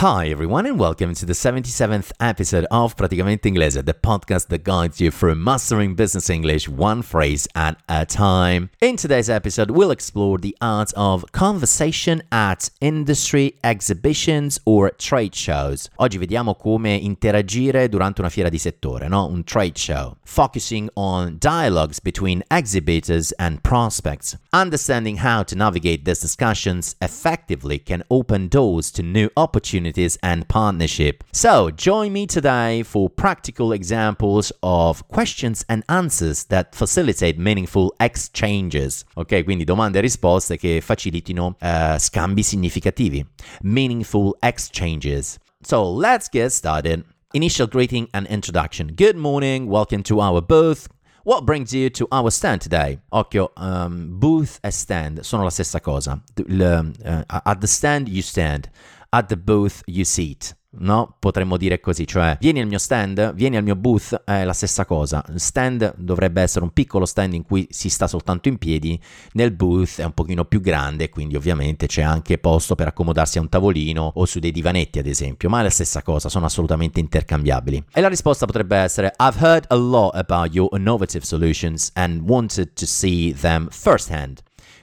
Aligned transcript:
Hi 0.00 0.28
everyone 0.28 0.64
and 0.64 0.78
welcome 0.78 1.12
to 1.12 1.26
the 1.26 1.34
77th 1.34 2.10
episode 2.20 2.64
of 2.70 2.96
Praticamente 2.96 3.42
Inglese, 3.42 3.84
the 3.84 3.92
podcast 3.92 4.46
that 4.46 4.64
guides 4.64 4.98
you 4.98 5.10
through 5.10 5.34
mastering 5.34 5.94
business 5.94 6.30
English 6.30 6.70
one 6.70 7.02
phrase 7.02 7.46
at 7.54 7.76
a 7.86 8.06
time. 8.06 8.70
In 8.80 8.96
today's 8.96 9.28
episode, 9.28 9.70
we'll 9.70 9.90
explore 9.90 10.38
the 10.38 10.56
art 10.62 10.90
of 10.96 11.30
conversation 11.32 12.22
at 12.32 12.70
industry 12.80 13.58
exhibitions 13.62 14.58
or 14.64 14.90
trade 14.92 15.34
shows. 15.34 15.90
Oggi 15.96 16.16
vediamo 16.16 16.54
come 16.54 16.96
interagire 16.96 17.90
durante 17.90 18.22
una 18.22 18.30
fiera 18.30 18.48
di 18.48 18.56
settore, 18.56 19.06
no? 19.06 19.26
Un 19.26 19.44
trade 19.44 19.76
show, 19.76 20.16
focusing 20.24 20.88
on 20.94 21.36
dialogues 21.38 22.00
between 22.00 22.42
exhibitors 22.50 23.32
and 23.32 23.60
prospects. 23.60 24.34
Understanding 24.54 25.18
how 25.18 25.42
to 25.42 25.54
navigate 25.54 26.06
these 26.06 26.20
discussions 26.20 26.96
effectively 27.02 27.78
can 27.78 28.02
open 28.08 28.48
doors 28.48 28.90
to 28.90 29.02
new 29.02 29.28
opportunities 29.36 29.89
opportunities 29.90 30.18
and 30.22 30.46
partnership. 30.48 31.24
So, 31.32 31.70
join 31.70 32.12
me 32.12 32.26
today 32.26 32.82
for 32.82 33.08
practical 33.08 33.72
examples 33.72 34.52
of 34.62 35.06
questions 35.08 35.64
and 35.68 35.84
answers 35.88 36.44
that 36.44 36.74
facilitate 36.74 37.38
meaningful 37.38 37.94
exchanges. 37.98 39.04
Ok, 39.16 39.44
quindi 39.44 39.64
domande 39.64 39.98
e 39.98 40.00
risposte 40.00 40.56
che 40.56 40.80
facilitino 40.80 41.56
uh, 41.60 41.96
scambi 41.98 42.42
significativi. 42.42 43.24
Meaningful 43.62 44.36
exchanges. 44.42 45.38
So, 45.62 45.84
let's 45.90 46.28
get 46.28 46.52
started. 46.52 47.04
Initial 47.32 47.68
greeting 47.68 48.08
and 48.12 48.26
introduction. 48.26 48.92
Good 48.94 49.16
morning, 49.16 49.68
welcome 49.68 50.02
to 50.02 50.20
our 50.20 50.40
booth. 50.40 50.88
What 51.22 51.44
brings 51.44 51.72
you 51.72 51.90
to 51.90 52.08
our 52.10 52.30
stand 52.30 52.62
today? 52.62 52.98
Occhio, 53.12 53.50
um, 53.56 54.18
booth 54.18 54.58
e 54.64 54.70
stand 54.70 55.20
sono 55.20 55.44
la 55.44 55.50
stessa 55.50 55.80
cosa. 55.80 56.20
Le, 56.48 56.92
uh, 57.04 57.40
at 57.44 57.60
the 57.60 57.66
stand 57.66 58.08
you 58.08 58.22
stand. 58.22 58.70
At 59.10 59.26
the 59.26 59.36
booth 59.36 59.82
you 59.86 60.04
sit. 60.04 60.56
No, 60.72 61.16
potremmo 61.18 61.56
dire 61.56 61.80
così, 61.80 62.06
cioè 62.06 62.36
vieni 62.38 62.60
al 62.60 62.68
mio 62.68 62.78
stand, 62.78 63.34
vieni 63.34 63.56
al 63.56 63.64
mio 63.64 63.74
booth, 63.74 64.22
è 64.24 64.44
la 64.44 64.52
stessa 64.52 64.84
cosa. 64.84 65.24
Stand 65.34 65.94
dovrebbe 65.96 66.42
essere 66.42 66.64
un 66.64 66.72
piccolo 66.72 67.06
stand 67.06 67.34
in 67.34 67.42
cui 67.42 67.66
si 67.70 67.88
sta 67.88 68.06
soltanto 68.06 68.46
in 68.46 68.56
piedi, 68.56 68.98
nel 69.32 69.50
booth 69.50 69.98
è 70.00 70.04
un 70.04 70.12
pochino 70.12 70.44
più 70.44 70.60
grande, 70.60 71.08
quindi 71.08 71.34
ovviamente 71.34 71.88
c'è 71.88 72.02
anche 72.02 72.38
posto 72.38 72.76
per 72.76 72.86
accomodarsi 72.86 73.38
a 73.38 73.40
un 73.40 73.48
tavolino 73.48 74.12
o 74.14 74.24
su 74.26 74.38
dei 74.38 74.52
divanetti 74.52 75.00
ad 75.00 75.06
esempio, 75.06 75.48
ma 75.48 75.58
è 75.58 75.64
la 75.64 75.70
stessa 75.70 76.02
cosa, 76.02 76.28
sono 76.28 76.46
assolutamente 76.46 77.00
intercambiabili. 77.00 77.86
E 77.92 78.00
la 78.00 78.08
risposta 78.08 78.46
potrebbe 78.46 78.76
essere 78.76 79.12
I've 79.18 79.44
heard 79.44 79.64
a 79.70 79.74
lot 79.74 80.14
about 80.14 80.54
your 80.54 80.68
innovative 80.72 81.24
solutions 81.24 81.90
and 81.94 82.28
wanted 82.28 82.74
to 82.74 82.86
see 82.86 83.34
them 83.34 83.66
firsthand. 83.70 84.40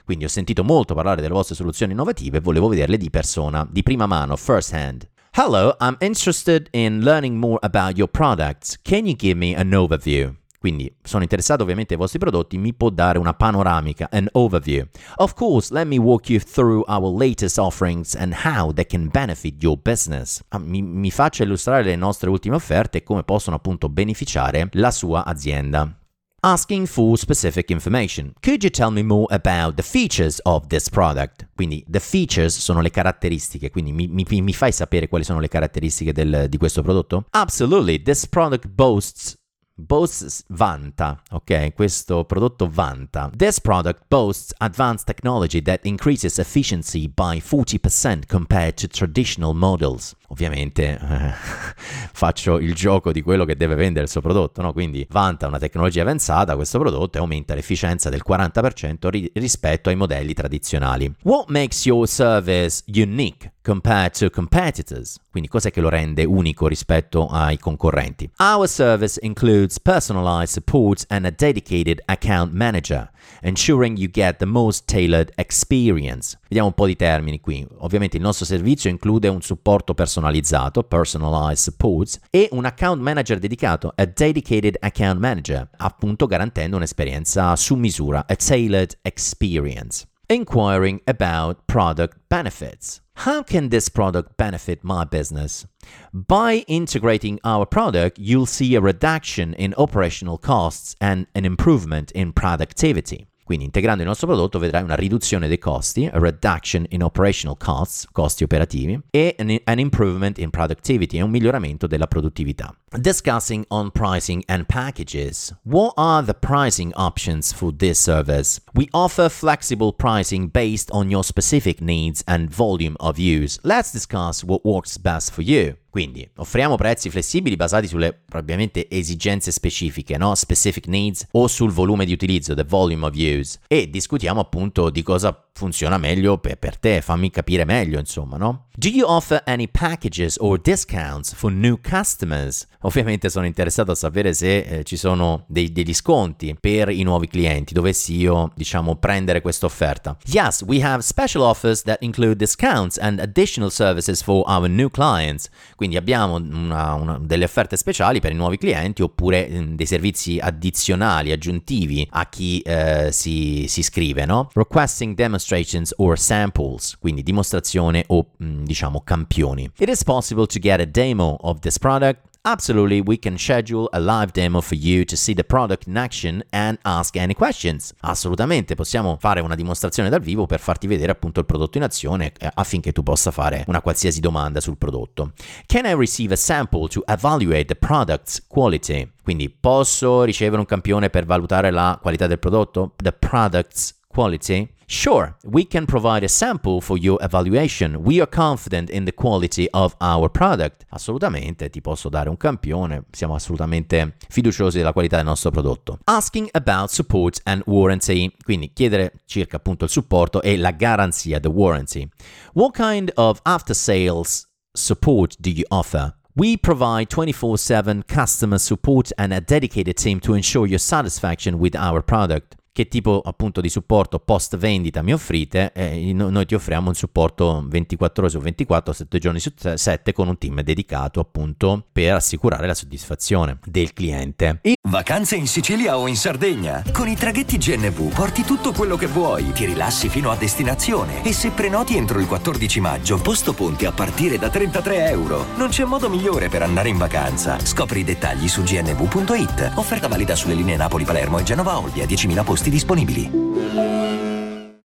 Quindi 0.08 0.24
ho 0.24 0.28
sentito 0.28 0.64
molto 0.64 0.94
parlare 0.94 1.20
delle 1.20 1.34
vostre 1.34 1.54
soluzioni 1.54 1.92
innovative 1.92 2.38
e 2.38 2.40
volevo 2.40 2.68
vederle 2.68 2.96
di 2.96 3.10
persona, 3.10 3.68
di 3.70 3.82
prima 3.82 4.06
mano, 4.06 4.36
first 4.36 4.72
hand. 4.72 5.06
Hello, 5.32 5.76
I'm 5.80 5.98
interested 6.00 6.66
in 6.72 7.00
learning 7.02 7.36
more 7.36 7.58
about 7.60 7.98
your 7.98 8.08
products. 8.08 8.80
Can 8.80 9.04
you 9.04 9.14
give 9.14 9.34
me 9.34 9.54
an 9.54 9.70
overview? 9.74 10.34
Quindi 10.58 10.90
sono 11.02 11.24
interessato 11.24 11.62
ovviamente 11.62 11.92
ai 11.92 12.00
vostri 12.00 12.18
prodotti, 12.18 12.56
mi 12.56 12.72
può 12.72 12.88
dare 12.88 13.18
una 13.18 13.34
panoramica, 13.34 14.08
an 14.10 14.28
overview. 14.32 14.88
Of 15.16 15.34
course, 15.34 15.74
let 15.74 15.86
me 15.86 15.98
walk 15.98 16.30
you 16.30 16.40
through 16.40 16.84
our 16.88 17.14
latest 17.14 17.58
offerings 17.58 18.14
and 18.14 18.32
how 18.46 18.72
they 18.72 18.86
can 18.86 19.10
benefit 19.12 19.62
your 19.62 19.76
business. 19.76 20.42
Ah, 20.48 20.58
mi, 20.58 20.80
mi 20.80 21.10
faccia 21.10 21.42
illustrare 21.42 21.82
le 21.82 21.96
nostre 21.96 22.30
ultime 22.30 22.54
offerte 22.56 22.96
e 22.96 23.02
come 23.02 23.24
possono 23.24 23.56
appunto 23.56 23.90
beneficiare 23.90 24.70
la 24.72 24.90
sua 24.90 25.26
azienda. 25.26 25.98
Asking 26.40 26.86
for 26.86 27.16
specific 27.16 27.70
information. 27.70 28.32
Could 28.40 28.62
you 28.62 28.70
tell 28.70 28.90
me 28.90 29.02
more 29.02 29.26
about 29.30 29.74
the 29.76 29.82
features 29.82 30.40
of 30.44 30.66
this 30.68 30.88
product? 30.88 31.48
Quindi 31.54 31.84
the 31.88 32.00
features 32.00 32.56
sono 32.56 32.80
le 32.80 32.90
caratteristiche, 32.90 33.70
quindi 33.70 33.92
mi, 33.92 34.06
mi, 34.06 34.24
mi 34.40 34.52
fai 34.52 34.72
sapere 34.72 35.08
quali 35.08 35.24
sono 35.24 35.40
le 35.40 35.48
caratteristiche 35.48 36.12
del, 36.12 36.46
di 36.48 36.56
questo 36.56 36.82
prodotto? 36.82 37.24
Absolutely, 37.30 38.02
this 38.02 38.26
product 38.26 38.66
boasts 38.68 39.36
boasts 39.78 40.44
vanta, 40.48 41.22
ok? 41.30 41.72
Questo 41.74 42.24
prodotto 42.24 42.68
vanta. 42.68 43.30
This 43.34 43.60
product 43.60 44.02
boasts 44.08 44.52
advanced 44.58 45.06
technology 45.06 45.62
that 45.62 45.84
increases 45.84 46.38
efficiency 46.38 47.06
by 47.06 47.38
40% 47.38 48.26
compared 48.26 48.74
to 48.74 48.88
traditional 48.88 49.54
models. 49.54 50.16
Ovviamente 50.28 50.98
eh, 50.98 51.32
faccio 52.12 52.58
il 52.58 52.74
gioco 52.74 53.12
di 53.12 53.22
quello 53.22 53.44
che 53.44 53.56
deve 53.56 53.74
vendere 53.74 54.04
il 54.04 54.10
suo 54.10 54.20
prodotto, 54.20 54.60
no? 54.60 54.72
Quindi 54.72 55.06
vanta 55.10 55.46
una 55.46 55.58
tecnologia 55.58 56.02
avanzata 56.02 56.54
questo 56.54 56.78
prodotto 56.78 57.16
e 57.16 57.20
aumenta 57.20 57.54
l'efficienza 57.54 58.10
del 58.10 58.22
40% 58.26 59.08
ri- 59.08 59.30
rispetto 59.34 59.88
ai 59.88 59.96
modelli 59.96 60.34
tradizionali. 60.34 61.12
What 61.22 61.48
makes 61.48 61.86
your 61.86 62.06
service 62.06 62.82
unique 62.86 63.54
compared 63.62 64.12
to 64.18 64.28
competitors? 64.28 65.18
Quindi 65.30 65.48
cos'è 65.48 65.70
che 65.70 65.80
lo 65.80 65.88
rende 65.88 66.24
unico 66.24 66.66
rispetto 66.66 67.26
ai 67.28 67.58
concorrenti? 67.58 68.30
Our 68.38 68.68
service 68.68 69.18
includes 69.22 69.80
personalized 69.80 70.52
support 70.52 71.04
and 71.08 71.24
a 71.24 71.30
dedicated 71.30 72.02
account 72.06 72.52
manager 72.52 73.10
ensuring 73.42 73.96
you 73.96 74.08
get 74.08 74.38
the 74.38 74.46
most 74.46 74.86
tailored 74.86 75.32
experience. 75.36 76.36
Vediamo 76.48 76.68
un 76.68 76.74
po' 76.74 76.86
di 76.86 76.96
termini 76.96 77.40
qui. 77.40 77.66
Ovviamente 77.80 78.16
il 78.16 78.22
nostro 78.22 78.46
servizio 78.46 78.88
include 78.88 79.28
un 79.28 79.42
supporto 79.42 79.92
personalizzato, 79.92 80.82
personalized 80.82 81.58
support, 81.58 82.18
e 82.30 82.48
un 82.52 82.64
account 82.64 83.02
manager 83.02 83.38
dedicato, 83.38 83.92
a 83.94 84.06
dedicated 84.06 84.76
account 84.80 85.20
manager, 85.20 85.68
appunto 85.76 86.26
garantendo 86.26 86.76
un'esperienza 86.76 87.54
su 87.54 87.74
misura, 87.76 88.24
a 88.26 88.34
tailored 88.34 88.96
experience. 89.02 90.06
Inquiring 90.30 91.00
about 91.04 91.58
product 91.66 92.18
benefits. 92.28 93.02
How 93.26 93.42
can 93.42 93.68
this 93.68 93.90
product 93.90 94.36
benefit 94.36 94.80
my 94.82 95.04
business? 95.04 95.66
By 96.12 96.64
integrating 96.66 97.38
our 97.44 97.66
product, 97.66 98.18
you'll 98.18 98.46
see 98.46 98.74
a 98.74 98.80
reduction 98.80 99.54
in 99.54 99.74
operational 99.76 100.38
costs 100.38 100.94
and 101.00 101.26
an 101.34 101.44
improvement 101.44 102.10
in 102.12 102.32
productivity. 102.32 103.26
Quindi 103.48 103.64
integrando 103.64 104.02
il 104.02 104.08
nostro 104.08 104.26
prodotto 104.26 104.58
vedrai 104.58 104.82
una 104.82 104.94
riduzione 104.94 105.48
dei 105.48 105.56
costi, 105.56 106.04
a 106.04 106.18
reduction 106.18 106.84
in 106.90 107.02
operational 107.02 107.56
costs, 107.56 108.06
costi 108.12 108.44
operativi, 108.44 109.00
e 109.08 109.34
an 109.64 109.78
improvement 109.78 110.36
in 110.36 110.50
productivity, 110.50 111.18
un 111.22 111.30
miglioramento 111.30 111.86
della 111.86 112.06
produttività. 112.06 112.76
Discussing 112.90 113.64
on 113.68 113.90
pricing 113.90 114.42
and 114.48 114.66
packages. 114.66 115.58
What 115.62 115.94
are 115.96 116.22
the 116.26 116.34
pricing 116.34 116.92
options 116.94 117.50
for 117.50 117.74
this 117.74 117.98
service? 117.98 118.60
We 118.78 118.86
offer 118.92 119.28
flexible 119.28 119.92
pricing 119.92 120.50
based 120.52 120.92
on 120.92 121.10
your 121.10 121.24
specific 121.24 121.80
needs 121.80 122.22
and 122.28 122.48
volume 122.48 122.94
of 123.00 123.18
use. 123.18 123.58
Let's 123.64 123.90
discuss 123.90 124.44
what 124.44 124.64
works 124.64 124.98
best 124.98 125.32
for 125.32 125.42
you. 125.42 125.74
Quindi 125.90 126.28
offriamo 126.36 126.76
prezzi 126.76 127.10
flessibili 127.10 127.56
basati 127.56 127.88
sulle 127.88 128.12
probabilmente 128.12 128.88
esigenze 128.88 129.50
specifiche, 129.50 130.16
no? 130.16 130.34
Specific 130.36 130.86
needs 130.86 131.26
o 131.32 131.48
sul 131.48 131.72
volume 131.72 132.04
di 132.04 132.12
utilizzo, 132.12 132.54
the 132.54 132.62
volume 132.62 133.04
of 133.04 133.14
use. 133.16 133.58
E 133.66 133.90
discutiamo 133.90 134.38
appunto 134.38 134.90
di 134.90 135.02
cosa 135.02 135.48
funziona 135.54 135.98
meglio 135.98 136.38
per, 136.38 136.56
per 136.56 136.76
te, 136.76 137.00
fammi 137.00 137.30
capire 137.30 137.64
meglio, 137.64 137.98
insomma, 137.98 138.36
no? 138.36 138.66
Do 138.76 138.88
you 138.88 139.08
offer 139.08 139.42
any 139.44 139.66
packages 139.66 140.36
or 140.38 140.60
discounts 140.60 141.34
for 141.34 141.50
new 141.50 141.80
customers? 141.80 142.64
Ovviamente 142.82 143.28
sono 143.28 143.46
interessato 143.46 143.90
a 143.90 143.96
sapere 143.96 144.34
se 144.34 144.58
eh, 144.58 144.84
ci 144.84 144.96
sono 144.96 145.46
dei, 145.48 145.72
degli 145.72 145.94
sconti 145.94 146.54
per 146.60 146.90
i 146.90 147.02
nuovi 147.02 147.26
clienti, 147.26 147.74
dovessi 147.74 148.14
io, 148.14 148.52
diciamo, 148.54 148.66
prendere 148.96 149.40
questa 149.40 149.66
offerta. 149.66 150.16
Yes, 150.26 150.62
we 150.66 150.82
have 150.82 151.02
special 151.02 151.42
offers 151.42 151.82
that 151.82 152.02
include 152.02 152.36
discounts 152.36 152.98
and 152.98 153.20
additional 153.20 153.70
services 153.70 154.22
for 154.22 154.44
our 154.46 154.68
new 154.68 154.90
clients. 154.90 155.48
Quindi 155.76 155.96
abbiamo 155.96 156.34
una, 156.34 156.94
una, 156.94 157.18
delle 157.20 157.44
offerte 157.44 157.76
speciali 157.76 158.20
per 158.20 158.32
i 158.32 158.34
nuovi 158.34 158.58
clienti 158.58 159.02
oppure 159.02 159.48
mm, 159.48 159.74
dei 159.74 159.86
servizi 159.86 160.38
addizionali, 160.38 161.32
aggiuntivi 161.32 162.06
a 162.10 162.28
chi 162.28 162.60
eh, 162.60 163.10
si, 163.12 163.66
si 163.68 163.80
iscrive, 163.80 164.24
no? 164.24 164.50
Requesting 164.54 165.14
demonstrations 165.14 165.94
or 165.96 166.18
samples, 166.18 166.96
quindi 166.98 167.22
dimostrazione 167.22 168.04
o 168.08 168.30
mm, 168.42 168.64
diciamo 168.64 169.02
campioni. 169.02 169.70
It 169.78 169.88
is 169.88 170.02
possible 170.04 170.46
to 170.46 170.58
get 170.58 170.80
a 170.80 170.86
demo 170.86 171.36
of 171.40 171.60
this 171.60 171.78
product 171.78 172.26
Absolutely, 172.50 173.02
we 173.04 173.18
can 173.18 173.36
schedule 173.36 173.90
a 173.92 174.00
live 174.00 174.32
demo 174.32 174.62
for 174.62 174.74
you 174.74 175.04
to 175.04 175.16
see 175.18 175.34
the 175.34 175.44
product 175.44 175.86
in 175.86 175.98
action 175.98 176.42
and 176.50 176.78
ask 176.80 177.14
any 177.14 177.34
questions. 177.34 177.92
Assolutamente, 178.00 178.74
possiamo 178.74 179.18
fare 179.20 179.40
una 179.40 179.54
dimostrazione 179.54 180.08
dal 180.08 180.22
vivo 180.22 180.46
per 180.46 180.58
farti 180.58 180.86
vedere 180.86 181.12
appunto 181.12 181.40
il 181.40 181.44
prodotto 181.44 181.76
in 181.76 181.84
azione 181.84 182.32
eh, 182.38 182.50
affinché 182.54 182.92
tu 182.92 183.02
possa 183.02 183.30
fare 183.32 183.64
una 183.66 183.82
qualsiasi 183.82 184.20
domanda 184.20 184.62
sul 184.62 184.78
prodotto. 184.78 185.32
Can 185.66 185.84
I 185.84 185.94
receive 185.94 186.32
a 186.32 186.38
sample 186.38 186.88
to 186.88 187.02
evaluate 187.06 187.66
the 187.66 187.74
product's 187.74 188.42
quality? 188.48 189.12
Quindi 189.22 189.50
posso 189.50 190.22
ricevere 190.22 190.58
un 190.58 190.64
campione 190.64 191.10
per 191.10 191.26
valutare 191.26 191.70
la 191.70 191.98
qualità 192.00 192.26
del 192.26 192.38
prodotto? 192.38 192.94
The 192.96 193.12
product's 193.12 193.94
quality? 194.08 194.76
Sure, 194.90 195.36
we 195.44 195.66
can 195.66 195.84
provide 195.84 196.24
a 196.24 196.28
sample 196.28 196.80
for 196.80 196.96
your 196.96 197.18
evaluation. 197.20 198.02
We 198.02 198.22
are 198.22 198.26
confident 198.26 198.88
in 198.88 199.04
the 199.04 199.12
quality 199.12 199.68
of 199.74 199.94
our 200.00 200.30
product. 200.30 200.86
Assolutamente, 200.88 201.68
ti 201.68 201.82
posso 201.82 202.08
dare 202.08 202.30
un 202.30 202.38
campione. 202.38 203.04
Siamo 203.10 203.34
assolutamente 203.34 204.14
fiduciosi 204.30 204.78
della 204.78 204.94
qualità 204.94 205.16
del 205.16 205.26
nostro 205.26 205.50
prodotto. 205.50 205.98
Asking 206.04 206.48
about 206.52 206.88
support 206.88 207.38
and 207.44 207.62
warranty. 207.66 208.32
Quindi 208.42 208.72
chiedere 208.72 209.12
circa 209.26 209.56
appunto 209.56 209.84
il 209.84 209.90
supporto 209.90 210.40
e 210.40 210.56
la 210.56 210.70
garanzia, 210.70 211.38
the 211.38 211.48
warranty. 211.48 212.08
What 212.54 212.74
kind 212.74 213.12
of 213.16 213.40
after 213.42 213.76
sales 213.76 214.48
support 214.72 215.36
do 215.38 215.50
you 215.50 215.64
offer? 215.68 216.16
We 216.34 216.56
provide 216.56 217.08
24 217.10 217.58
7 217.58 218.04
customer 218.06 218.58
support 218.58 219.12
and 219.18 219.34
a 219.34 219.40
dedicated 219.40 219.96
team 219.96 220.18
to 220.20 220.32
ensure 220.32 220.66
your 220.66 220.80
satisfaction 220.80 221.58
with 221.58 221.76
our 221.76 222.00
product 222.00 222.57
che 222.78 222.86
tipo 222.86 223.20
appunto 223.24 223.60
di 223.60 223.68
supporto 223.68 224.20
post 224.20 224.56
vendita 224.56 225.02
mi 225.02 225.12
offrite, 225.12 225.72
eh, 225.74 226.12
noi 226.12 226.46
ti 226.46 226.54
offriamo 226.54 226.86
un 226.86 226.94
supporto 226.94 227.64
24 227.66 228.22
ore 228.22 228.30
su 228.30 228.38
24, 228.38 228.92
7 228.92 229.18
giorni 229.18 229.40
su 229.40 229.50
7 229.74 230.12
con 230.12 230.28
un 230.28 230.38
team 230.38 230.60
dedicato 230.60 231.18
appunto 231.18 231.86
per 231.90 232.14
assicurare 232.14 232.68
la 232.68 232.74
soddisfazione 232.74 233.58
del 233.64 233.92
cliente. 233.92 234.60
E 234.62 234.76
Vacanze 234.88 235.34
in 235.34 235.48
Sicilia 235.48 235.98
o 235.98 236.06
in 236.06 236.14
Sardegna? 236.14 236.84
Con 236.92 237.08
i 237.08 237.16
traghetti 237.16 237.58
GNV 237.58 238.14
porti 238.14 238.44
tutto 238.44 238.70
quello 238.70 238.94
che 238.94 239.06
vuoi, 239.06 239.50
ti 239.50 239.64
rilassi 239.64 240.08
fino 240.08 240.30
a 240.30 240.36
destinazione 240.36 241.24
e 241.24 241.32
se 241.32 241.50
prenoti 241.50 241.96
entro 241.96 242.20
il 242.20 242.28
14 242.28 242.78
maggio, 242.78 243.20
posto 243.20 243.54
ponti 243.54 243.86
a 243.86 243.92
partire 243.92 244.38
da 244.38 244.50
33 244.50 245.08
euro. 245.08 245.46
Non 245.56 245.70
c'è 245.70 245.82
modo 245.82 246.08
migliore 246.08 246.48
per 246.48 246.62
andare 246.62 246.90
in 246.90 246.96
vacanza. 246.96 247.58
Scopri 247.58 248.00
i 248.00 248.04
dettagli 248.04 248.46
su 248.46 248.62
gnv.it. 248.62 249.72
Offerta 249.74 250.06
valida 250.06 250.36
sulle 250.36 250.54
linee 250.54 250.76
Napoli-Palermo 250.76 251.40
e 251.40 251.42
Genova-Olbia, 251.42 252.04
10.000 252.04 252.44
posti 252.44 252.66
posti 252.68 252.70
disponibili. 252.70 253.30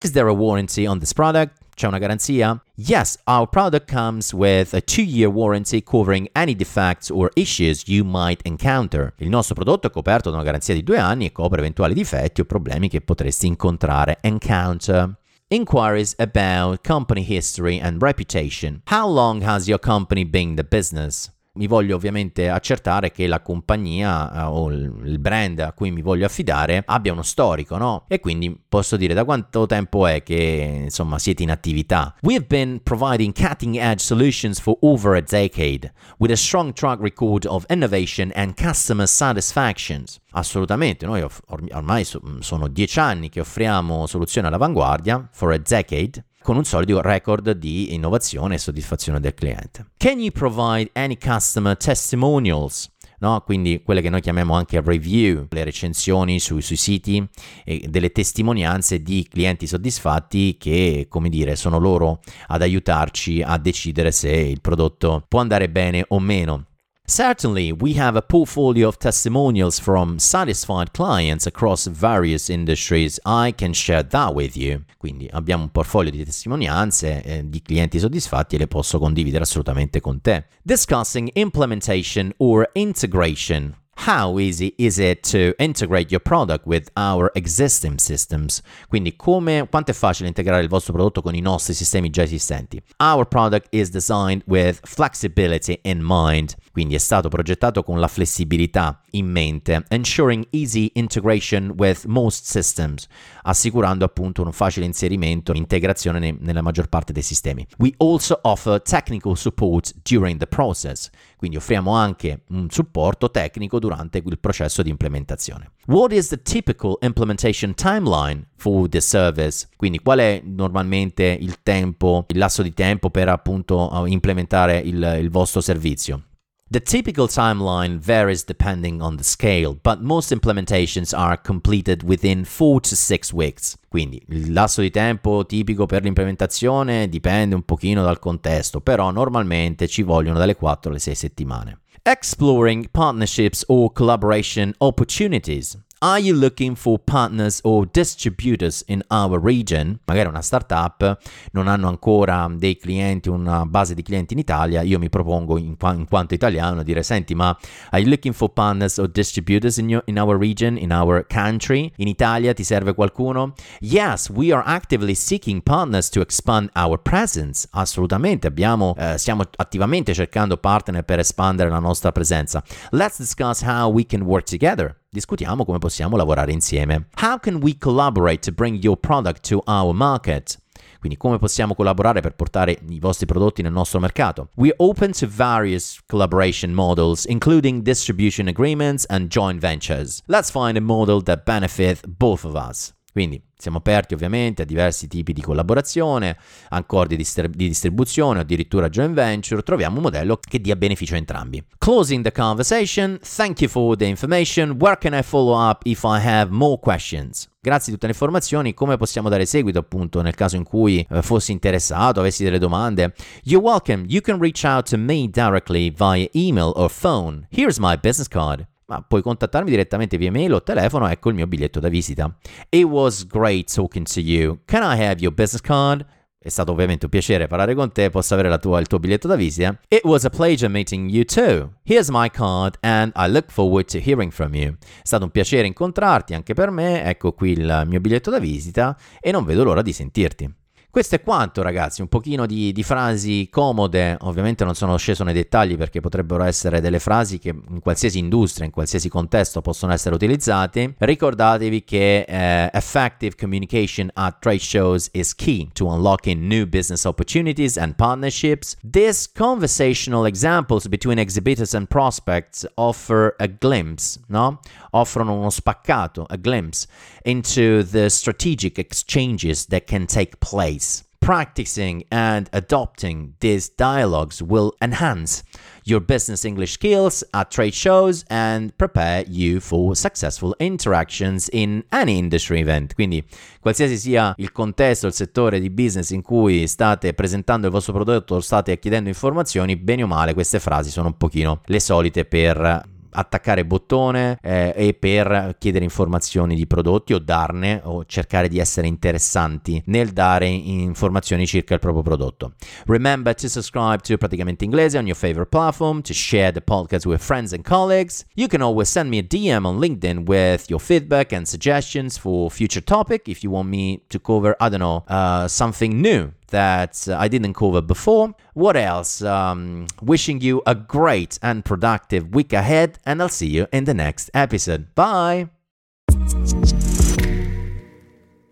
Is 0.03 0.11
there 0.11 0.27
a 0.27 0.33
warranty 0.33 0.85
on 0.85 0.99
this 0.99 1.13
product? 1.13 1.59
C'è 1.75 1.87
una 1.87 1.99
garanzia? 1.99 2.61
Yes, 2.75 3.17
our 3.25 3.47
product 3.47 3.91
comes 3.91 4.33
with 4.33 4.73
a 4.73 4.81
two-year 4.81 5.29
warranty 5.29 5.81
covering 5.81 6.27
any 6.33 6.55
defects 6.55 7.09
or 7.09 7.31
issues 7.35 7.87
you 7.87 8.03
might 8.03 8.41
encounter. 8.43 9.13
Il 9.17 9.29
nostro 9.29 9.55
prodotto 9.55 9.87
è 9.87 9.89
coperto 9.89 10.29
da 10.29 10.35
una 10.35 10.45
garanzia 10.45 10.73
di 10.73 10.83
due 10.83 10.97
anni 10.97 11.25
e 11.25 11.31
copre 11.31 11.59
eventuali 11.59 11.93
difetti 11.93 12.41
o 12.41 12.45
problemi 12.45 12.89
che 12.89 13.01
potresti 13.01 13.47
incontrare. 13.47 14.17
Encounter. 14.21 15.17
Inquiries 15.47 16.15
about 16.17 16.81
company 16.85 17.23
history 17.23 17.79
and 17.79 18.01
reputation. 18.01 18.81
How 18.89 19.07
long 19.07 19.43
has 19.43 19.67
your 19.67 19.79
company 19.79 20.23
been 20.23 20.49
in 20.49 20.55
the 20.55 20.63
business? 20.63 21.29
Mi 21.53 21.67
voglio 21.67 21.95
ovviamente 21.95 22.49
accertare 22.49 23.11
che 23.11 23.27
la 23.27 23.41
compagnia 23.41 24.31
eh, 24.31 24.41
o 24.43 24.69
il 24.69 25.19
brand 25.19 25.59
a 25.59 25.73
cui 25.73 25.91
mi 25.91 26.01
voglio 26.01 26.25
affidare 26.25 26.81
abbia 26.85 27.11
uno 27.11 27.23
storico, 27.23 27.77
no? 27.77 28.05
E 28.07 28.19
quindi 28.19 28.57
posso 28.69 28.95
dire 28.95 29.13
da 29.13 29.25
quanto 29.25 29.65
tempo 29.65 30.07
è 30.07 30.23
che 30.23 30.83
insomma 30.83 31.19
siete 31.19 31.43
in 31.43 31.51
attività. 31.51 32.15
We 32.21 32.35
have 32.35 32.45
been 32.45 32.81
providing 32.81 33.33
cutting 33.33 33.75
edge 33.75 34.01
solutions 34.01 34.59
for 34.59 34.77
over 34.81 35.15
a 35.15 35.21
decade 35.21 35.91
with 36.19 36.31
a 36.31 36.37
strong 36.37 36.71
track 36.71 37.01
record 37.01 37.45
of 37.45 37.65
innovation 37.69 38.31
and 38.33 38.53
customer 38.55 39.07
satisfaction. 39.07 40.05
Assolutamente, 40.31 41.05
noi 41.05 41.25
ormai 41.71 42.05
sono 42.05 42.67
dieci 42.69 42.99
anni 42.99 43.27
che 43.27 43.41
offriamo 43.41 44.05
soluzioni 44.07 44.47
all'avanguardia, 44.47 45.27
for 45.33 45.51
a 45.51 45.57
decade, 45.57 46.23
con 46.41 46.57
un 46.57 46.63
solido 46.63 47.01
record 47.01 47.51
di 47.51 47.93
innovazione 47.93 48.55
e 48.55 48.57
soddisfazione 48.57 49.19
del 49.19 49.33
cliente. 49.33 49.85
Can 49.97 50.19
you 50.19 50.31
provide 50.31 50.89
any 50.93 51.17
customer 51.17 51.77
testimonials? 51.77 52.89
No? 53.19 53.41
quindi 53.45 53.83
quelle 53.83 54.01
che 54.01 54.09
noi 54.09 54.19
chiamiamo 54.19 54.55
anche 54.55 54.81
review, 54.83 55.45
le 55.47 55.63
recensioni 55.63 56.39
su, 56.39 56.59
sui 56.59 56.75
siti 56.75 57.23
e 57.63 57.85
delle 57.87 58.11
testimonianze 58.11 59.03
di 59.03 59.27
clienti 59.29 59.67
soddisfatti 59.67 60.57
che, 60.57 61.05
come 61.07 61.29
dire, 61.29 61.55
sono 61.55 61.77
loro 61.77 62.21
ad 62.47 62.63
aiutarci 62.63 63.43
a 63.43 63.59
decidere 63.59 64.11
se 64.11 64.31
il 64.31 64.59
prodotto 64.59 65.23
può 65.27 65.39
andare 65.39 65.69
bene 65.69 66.03
o 66.07 66.19
meno. 66.19 66.65
Certainly, 67.11 67.73
we 67.73 67.95
have 67.95 68.15
a 68.15 68.21
portfolio 68.21 68.87
of 68.87 68.97
testimonials 68.97 69.79
from 69.79 70.17
satisfied 70.17 70.93
clients 70.93 71.45
across 71.45 71.85
various 71.87 72.49
industries. 72.49 73.19
I 73.25 73.51
can 73.51 73.73
share 73.73 74.01
that 74.01 74.33
with 74.33 74.55
you. 74.55 74.85
Quindi 74.97 75.27
abbiamo 75.29 75.63
un 75.63 75.71
portfolio 75.71 76.09
di 76.09 76.23
testimonianze 76.23 77.21
eh, 77.21 77.49
di 77.49 77.61
clienti 77.61 77.99
soddisfatti 77.99 78.55
e 78.55 78.59
le 78.59 78.67
posso 78.67 78.97
condividere 78.97 79.43
assolutamente 79.43 79.99
con 79.99 80.21
te. 80.21 80.45
Discussing 80.63 81.29
implementation 81.33 82.31
or 82.37 82.69
integration 82.75 83.75
How 84.07 84.39
easy 84.39 84.73
is 84.79 84.97
it 84.97 85.21
to 85.29 85.53
integrate 85.59 86.09
your 86.09 86.21
product 86.21 86.65
with 86.65 86.89
our 86.97 87.29
existing 87.35 87.99
systems? 87.99 88.63
Quindi 88.87 89.15
come, 89.15 89.67
quanto 89.69 89.91
è 89.91 89.93
facile 89.93 90.27
integrare 90.27 90.63
il 90.63 90.69
vostro 90.69 90.93
prodotto 90.93 91.21
con 91.21 91.35
i 91.35 91.39
nostri 91.39 91.75
sistemi 91.75 92.09
già 92.09 92.23
esistenti? 92.23 92.81
Our 92.97 93.27
product 93.27 93.67
is 93.69 93.91
designed 93.91 94.41
with 94.47 94.79
flexibility 94.85 95.79
in 95.83 95.99
mind. 96.01 96.55
Quindi 96.71 96.95
è 96.95 96.99
stato 96.99 97.27
progettato 97.27 97.83
con 97.83 97.99
la 97.99 98.07
flessibilità 98.07 99.01
in 99.11 99.27
mente, 99.27 99.83
ensuring 99.89 100.47
easy 100.51 100.89
integration 100.93 101.73
with 101.77 102.05
most 102.05 102.45
systems, 102.45 103.07
assicurando 103.43 104.05
appunto 104.05 104.41
un 104.41 104.51
facile 104.53 104.85
inserimento 104.85 105.51
e 105.51 105.57
integrazione 105.57 106.19
ne- 106.19 106.37
nella 106.39 106.61
maggior 106.61 106.87
parte 106.87 107.11
dei 107.11 107.21
sistemi. 107.21 107.67
We 107.77 107.93
also 107.97 108.39
offer 108.43 108.81
technical 108.81 109.35
support 109.35 109.93
during 110.03 110.39
the 110.39 110.47
process, 110.47 111.09
quindi 111.35 111.57
offriamo 111.57 111.93
anche 111.93 112.43
un 112.49 112.69
supporto 112.69 113.29
tecnico 113.29 113.79
durante 113.79 114.21
il 114.25 114.39
processo 114.39 114.81
di 114.81 114.89
implementazione. 114.89 115.71
What 115.87 116.13
is 116.13 116.29
the 116.29 116.41
typical 116.41 116.97
implementation 117.01 117.73
timeline 117.73 118.47
for 118.55 118.87
the 118.87 119.01
service? 119.01 119.67
Quindi 119.75 119.99
qual 119.99 120.19
è 120.19 120.41
normalmente 120.45 121.37
il 121.39 121.61
tempo, 121.63 122.25
il 122.29 122.37
lasso 122.37 122.61
di 122.61 122.73
tempo 122.73 123.09
per 123.09 123.27
appunto 123.27 124.05
implementare 124.05 124.79
il, 124.79 125.17
il 125.19 125.29
vostro 125.29 125.59
servizio? 125.59 126.23
The 126.71 126.79
typical 126.79 127.27
timeline 127.27 127.97
varies 127.97 128.45
depending 128.45 129.01
on 129.01 129.17
the 129.17 129.25
scale, 129.25 129.77
but 129.83 129.99
most 129.99 130.31
implementations 130.31 131.13
are 131.13 131.35
completed 131.35 132.01
within 132.01 132.45
4 132.45 132.79
to 132.79 132.95
6 132.95 133.33
weeks. 133.33 133.77
Quindi 133.89 134.23
il 134.29 134.53
lasso 134.53 134.79
di 134.79 134.89
tempo 134.89 135.45
tipico 135.45 135.85
per 135.85 136.01
l'implementazione 136.03 137.09
dipende 137.09 137.55
un 137.55 137.63
pochino 137.63 138.03
dal 138.03 138.19
contesto, 138.19 138.79
però 138.79 139.11
normalmente 139.11 139.89
ci 139.89 140.01
vogliono 140.01 140.37
dalle 140.37 140.55
4 140.55 140.91
alle 140.91 140.99
6 140.99 141.13
settimane. 141.13 141.79
Exploring 142.03 142.89
partnerships 142.89 143.65
or 143.67 143.91
collaboration 143.91 144.73
opportunities. 144.77 145.77
Are 146.03 146.19
you 146.19 146.33
looking 146.33 146.75
for 146.75 146.97
partners 146.97 147.59
or 147.63 147.85
distributors 147.85 148.83
in 148.87 149.03
our 149.11 149.39
region? 149.39 149.99
Magari 150.05 150.29
una 150.29 150.41
startup, 150.41 151.19
non 151.51 151.67
hanno 151.67 151.89
ancora 151.89 152.49
dei 152.51 152.75
clienti, 152.75 153.29
una 153.29 153.67
base 153.67 153.93
di 153.93 154.01
clienti 154.01 154.33
in 154.33 154.39
Italia. 154.39 154.81
Io 154.81 154.97
mi 154.97 155.09
propongo 155.09 155.59
in, 155.59 155.77
qua- 155.77 155.93
in 155.93 156.07
quanto 156.07 156.33
italiano 156.33 156.81
dire: 156.81 157.03
Senti, 157.03 157.35
ma 157.35 157.55
are 157.91 158.01
you 158.01 158.09
looking 158.09 158.33
for 158.33 158.49
partners 158.49 158.97
or 158.97 159.11
distributors 159.11 159.77
in, 159.77 159.89
your, 159.89 160.01
in 160.07 160.17
our 160.17 160.39
region, 160.39 160.75
in 160.75 160.91
our 160.91 161.23
country? 161.27 161.93
In 161.97 162.07
Italia 162.07 162.53
ti 162.53 162.63
serve 162.63 162.95
qualcuno? 162.95 163.53
Yes, 163.81 164.27
we 164.29 164.51
are 164.51 164.63
actively 164.65 165.13
seeking 165.13 165.61
partners 165.61 166.09
to 166.09 166.21
expand 166.21 166.71
our 166.73 166.97
presence. 166.97 167.67
Assolutamente, 167.73 168.47
abbiamo, 168.47 168.95
eh, 168.97 169.19
stiamo 169.19 169.43
attivamente 169.55 170.15
cercando 170.15 170.57
partner 170.57 171.03
per 171.03 171.19
espandere 171.19 171.69
la 171.69 171.77
nostra 171.77 172.11
presenza. 172.11 172.63
Let's 172.89 173.19
discuss 173.19 173.61
how 173.61 173.91
we 173.91 174.03
can 174.03 174.23
work 174.23 174.45
together. 174.45 174.95
Discutiamo 175.13 175.65
come 175.65 175.77
possiamo 175.77 176.15
lavorare 176.15 176.53
insieme. 176.53 177.07
How 177.15 177.37
can 177.37 177.55
we 177.55 177.77
collaborate 177.77 178.39
to 178.49 178.53
bring 178.53 178.81
your 178.81 178.95
product 178.95 179.45
to 179.49 179.61
our 179.65 179.93
market? 179.93 180.57
Quindi 181.01 181.17
come 181.17 181.37
possiamo 181.37 181.75
collaborare 181.75 182.21
per 182.21 182.33
portare 182.33 182.79
i 182.87 182.97
vostri 182.97 183.25
prodotti 183.25 183.61
nel 183.61 183.73
nostro 183.73 183.99
mercato? 183.99 184.47
We're 184.55 184.75
open 184.77 185.11
to 185.11 185.27
various 185.27 185.99
collaboration 186.07 186.73
models, 186.73 187.25
including 187.25 187.81
distribution 187.81 188.47
agreements 188.47 189.03
and 189.09 189.27
joint 189.27 189.59
ventures. 189.59 190.21
Let's 190.27 190.49
find 190.49 190.77
a 190.77 190.81
model 190.81 191.21
that 191.23 191.43
benefits 191.43 191.99
both 192.07 192.45
of 192.45 192.55
us. 192.55 192.93
Quindi 193.11 193.41
siamo 193.57 193.77
aperti 193.77 194.13
ovviamente 194.13 194.61
a 194.61 194.65
diversi 194.65 195.07
tipi 195.07 195.33
di 195.33 195.41
collaborazione, 195.41 196.37
accordi 196.69 197.15
di, 197.15 197.23
distrib- 197.23 197.55
di 197.55 197.67
distribuzione 197.67 198.39
addirittura 198.39 198.89
joint 198.89 199.13
venture, 199.13 199.61
troviamo 199.63 199.97
un 199.97 200.03
modello 200.03 200.39
che 200.41 200.59
dia 200.59 200.75
beneficio 200.75 201.15
a 201.15 201.17
entrambi. 201.17 201.63
Closing 201.77 202.23
the 202.23 202.31
conversation, 202.31 203.19
thank 203.21 203.59
you 203.61 203.69
for 203.69 203.97
the 203.97 204.05
information. 204.05 204.77
Where 204.79 204.97
can 204.97 205.13
I 205.13 205.23
follow 205.23 205.55
up 205.55 205.81
if 205.85 206.03
I 206.03 206.19
have 206.25 206.51
more 206.51 206.79
questions? 206.81 207.49
Grazie 207.59 207.87
di 207.87 207.91
tutte 207.91 208.07
le 208.07 208.13
informazioni, 208.13 208.73
come 208.73 208.97
possiamo 208.97 209.29
dare 209.29 209.45
seguito 209.45 209.77
appunto 209.77 210.21
nel 210.21 210.33
caso 210.33 210.55
in 210.55 210.63
cui 210.63 211.05
eh, 211.07 211.21
fossi 211.21 211.51
interessato, 211.51 212.19
avessi 212.19 212.43
delle 212.43 212.57
domande? 212.57 213.13
You're 213.43 213.63
welcome, 213.63 214.05
you 214.07 214.21
can 214.21 214.39
reach 214.39 214.63
out 214.63 214.89
to 214.89 214.97
me 214.97 215.29
directly 215.29 215.91
via 215.91 216.27
email 216.33 216.71
or 216.75 216.89
phone. 216.89 217.45
Here's 217.51 217.77
my 217.77 217.95
business 217.97 218.27
card 218.27 218.65
ma 218.91 219.01
puoi 219.01 219.21
contattarmi 219.21 219.69
direttamente 219.69 220.17
via 220.17 220.31
mail 220.31 220.51
o 220.51 220.61
telefono, 220.61 221.07
ecco 221.07 221.29
il 221.29 221.35
mio 221.35 221.47
biglietto 221.47 221.79
da 221.79 221.87
visita. 221.87 222.35
It 222.67 222.83
was 222.83 223.25
great 223.25 223.73
talking 223.73 224.05
to 224.05 224.19
you. 224.19 224.59
Can 224.65 224.83
I 224.83 225.01
have 225.01 225.21
your 225.21 225.33
business 225.33 225.61
card? 225.61 226.05
È 226.37 226.49
stato 226.49 226.71
ovviamente 226.71 227.05
un 227.05 227.11
piacere 227.11 227.47
parlare 227.47 227.73
con 227.73 227.91
te, 227.91 228.09
posso 228.09 228.33
avere 228.33 228.57
tua, 228.57 228.79
il 228.79 228.87
tuo 228.87 228.99
biglietto 228.99 229.29
da 229.29 229.35
visita. 229.35 229.79
It 229.87 230.03
was 230.03 230.25
a 230.25 230.29
pleasure 230.29 230.67
meeting 230.67 231.09
you 231.09 231.23
too. 231.23 231.71
Here's 231.83 232.09
my 232.09 232.29
card 232.29 232.77
and 232.81 233.13
I 233.15 233.29
look 233.29 233.49
forward 233.49 233.85
to 233.91 233.99
hearing 233.99 234.31
from 234.31 234.55
you. 234.55 234.75
È 234.77 235.03
stato 235.03 235.23
un 235.23 235.29
piacere 235.29 235.67
incontrarti 235.67 236.33
anche 236.33 236.53
per 236.53 236.69
me, 236.69 237.05
ecco 237.05 237.31
qui 237.31 237.51
il 237.51 237.83
mio 237.85 238.01
biglietto 238.01 238.29
da 238.29 238.39
visita 238.39 238.97
e 239.21 239.31
non 239.31 239.45
vedo 239.45 239.63
l'ora 239.63 239.81
di 239.81 239.93
sentirti. 239.93 240.60
Questo 240.91 241.15
è 241.15 241.21
quanto 241.21 241.61
ragazzi, 241.61 242.01
un 242.01 242.09
pochino 242.09 242.45
di, 242.45 242.73
di, 242.73 242.83
frasi 242.83 243.47
comode, 243.49 244.17
ovviamente 244.23 244.65
non 244.65 244.75
sono 244.75 244.97
sceso 244.97 245.23
nei 245.23 245.33
dettagli 245.33 245.77
perché 245.77 246.01
potrebbero 246.01 246.43
essere 246.43 246.81
delle 246.81 246.99
frasi 246.99 247.39
che 247.39 247.47
in 247.47 247.79
qualsiasi 247.79 248.19
industria, 248.19 248.65
in 248.65 248.73
qualsiasi 248.73 249.07
contesto 249.07 249.61
possono 249.61 249.93
essere 249.93 250.15
utilizzate. 250.15 250.95
Ricordatevi 250.97 251.85
che 251.85 252.25
eh, 252.27 252.69
effective 252.73 253.37
communication 253.39 254.09
at 254.15 254.39
trade 254.39 254.59
shows 254.59 255.07
is 255.13 255.33
key 255.33 255.69
to 255.71 255.87
unlocking 255.87 256.45
new 256.45 256.65
business 256.65 257.05
opportunities 257.05 257.77
and 257.77 257.95
partnerships. 257.95 258.75
These 258.83 259.29
conversational 259.33 260.25
examples 260.25 260.89
between 260.89 261.19
exhibitors 261.19 261.73
and 261.73 261.87
prospects 261.87 262.67
offer 262.75 263.33
a 263.39 263.47
glimpse, 263.47 264.19
no? 264.27 264.59
Offrono 264.91 265.33
uno 265.33 265.49
spaccato, 265.49 266.25
a 266.27 266.35
glimpse 266.35 266.87
into 267.23 267.83
the 267.83 268.09
strategic 268.09 268.77
exchanges 268.77 269.67
that 269.67 269.85
can 269.85 270.05
take 270.05 270.37
place. 270.37 271.03
Practicing 271.19 272.03
and 272.09 272.49
adopting 272.51 273.35
these 273.39 273.69
dialogues 273.69 274.41
will 274.41 274.73
enhance 274.81 275.43
your 275.83 276.01
business 276.01 276.43
English 276.45 276.73
skills 276.73 277.23
at 277.31 277.51
trade 277.51 277.73
shows 277.73 278.23
and 278.27 278.75
prepare 278.75 279.23
you 279.27 279.59
for 279.59 279.95
successful 279.95 280.55
interactions 280.59 281.47
in 281.51 281.83
any 281.91 282.17
industry 282.17 282.59
event. 282.59 282.95
Quindi, 282.95 283.23
qualsiasi 283.59 283.97
sia 283.97 284.33
il 284.37 284.51
contesto, 284.51 285.05
il 285.07 285.13
settore 285.13 285.59
di 285.59 285.69
business 285.69 286.09
in 286.09 286.23
cui 286.23 286.65
state 286.67 287.13
presentando 287.13 287.67
il 287.67 287.71
vostro 287.71 287.93
prodotto 287.93 288.35
o 288.35 288.39
state 288.39 288.79
chiedendo 288.79 289.07
informazioni, 289.07 289.75
bene 289.75 290.03
o 290.03 290.07
male, 290.07 290.33
queste 290.33 290.59
frasi 290.59 290.89
sono 290.89 291.07
un 291.07 291.17
pochino 291.17 291.61
le 291.65 291.79
solite 291.79 292.25
per 292.25 292.89
attaccare 293.11 293.65
bottone 293.65 294.37
eh, 294.41 294.73
e 294.75 294.93
per 294.93 295.55
chiedere 295.57 295.83
informazioni 295.83 296.55
di 296.55 296.67
prodotti 296.67 297.13
o 297.13 297.19
darne 297.19 297.81
o 297.83 298.05
cercare 298.05 298.47
di 298.47 298.59
essere 298.59 298.87
interessanti 298.87 299.81
nel 299.85 300.09
dare 300.09 300.47
informazioni 300.47 301.45
circa 301.45 301.73
il 301.73 301.79
proprio 301.79 302.03
prodotto. 302.03 302.53
Remember 302.85 303.33
to 303.35 303.47
subscribe 303.47 304.01
to 304.01 304.17
Praticamente 304.17 304.63
Inglese 304.63 304.97
on 304.97 305.05
your 305.05 305.17
favorite 305.17 305.49
platform, 305.49 306.01
to 306.01 306.13
share 306.13 306.51
the 306.51 306.61
podcast 306.61 307.05
with 307.05 307.21
friends 307.21 307.53
and 307.53 307.63
colleagues. 307.63 308.25
You 308.35 308.47
can 308.47 308.61
always 308.61 308.89
send 308.89 309.09
me 309.09 309.19
a 309.19 309.23
DM 309.23 309.65
on 309.65 309.79
LinkedIn 309.79 310.25
with 310.27 310.69
your 310.69 310.79
feedback 310.79 311.31
and 311.33 311.47
suggestions 311.47 312.17
for 312.17 312.49
future 312.49 312.83
topic 312.83 313.27
if 313.27 313.43
you 313.43 313.51
want 313.51 313.69
me 313.69 314.03
to 314.09 314.19
cover, 314.19 314.55
I 314.59 314.69
don't 314.69 314.79
know, 314.79 315.03
uh, 315.07 315.47
something 315.47 316.01
new 316.01 316.31
that 316.51 317.07
I 317.09 317.27
didn't 317.27 317.53
cover 317.53 317.81
before. 317.81 318.33
What 318.53 318.77
else? 318.77 319.21
Um, 319.21 319.87
wishing 320.01 320.39
you 320.41 320.61
a 320.65 320.75
great 320.75 321.37
and 321.41 321.63
productive 321.63 322.29
week 322.31 322.53
ahead, 322.53 322.99
and 323.03 323.21
I'll 323.21 323.29
see 323.29 323.49
you 323.49 323.67
in 323.71 323.83
the 323.83 323.93
next 323.93 324.29
episode. 324.33 324.93
Bye! 324.93 325.49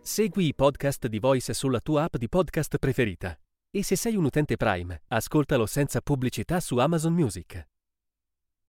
Segui 0.02 0.48
i 0.48 0.54
podcast 0.54 1.08
di 1.08 1.20
Voice 1.20 1.54
sulla 1.54 1.80
tua 1.80 2.04
app 2.04 2.18
di 2.18 2.28
podcast 2.28 2.78
preferita. 2.78 3.38
E 3.72 3.84
se 3.84 3.96
sei 3.96 4.16
un 4.16 4.26
utente 4.26 4.58
Prime, 4.58 5.04
ascoltalo 5.10 5.68
senza 5.68 6.02
pubblicità 6.02 6.60
su 6.60 6.78
Amazon 6.78 7.14
Music. 7.14 7.68